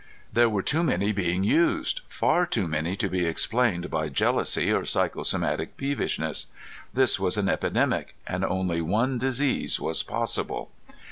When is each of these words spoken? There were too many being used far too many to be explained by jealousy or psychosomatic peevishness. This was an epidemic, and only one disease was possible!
There 0.33 0.49
were 0.49 0.63
too 0.63 0.81
many 0.81 1.11
being 1.11 1.43
used 1.43 2.01
far 2.07 2.47
too 2.47 2.67
many 2.67 2.95
to 2.95 3.07
be 3.07 3.23
explained 3.27 3.91
by 3.91 4.09
jealousy 4.09 4.73
or 4.73 4.83
psychosomatic 4.83 5.77
peevishness. 5.77 6.47
This 6.91 7.19
was 7.19 7.37
an 7.37 7.47
epidemic, 7.47 8.15
and 8.25 8.43
only 8.43 8.81
one 8.81 9.19
disease 9.19 9.79
was 9.79 10.01
possible! 10.01 10.71